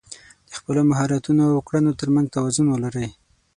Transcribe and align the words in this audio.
د 0.49 0.51
خپلو 0.59 0.81
مهارتونو 0.89 1.43
او 1.53 1.59
کړنو 1.67 1.91
تر 1.99 2.07
منځ 2.15 2.27
توازن 2.35 2.65
ولرئ. 2.69 3.09